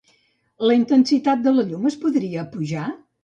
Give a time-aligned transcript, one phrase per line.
[0.69, 2.89] La intensitat de la llum es podria pujar?